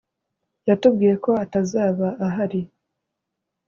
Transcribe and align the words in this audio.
Yatubwiye 0.69 1.13
ko 1.25 1.31
atazaba 1.43 2.07
ahari 2.27 2.61